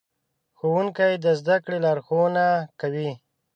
ښوونکي 0.57 1.11
د 1.25 1.27
زدهکړې 1.39 1.77
لارښوونه 1.85 2.45
کوي. 2.81 3.11